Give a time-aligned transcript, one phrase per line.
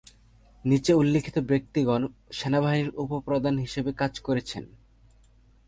[0.65, 2.01] নিচে উল্লিখিত ব্যক্তিগণ
[2.31, 4.63] সেনাবাহিনীর উপ-প্রধান হিসাবে কাজ করেছেন।